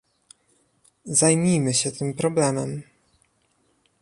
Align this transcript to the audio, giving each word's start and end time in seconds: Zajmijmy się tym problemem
Zajmijmy 1.05 1.73
się 1.73 1.91
tym 1.91 2.13
problemem 2.13 2.83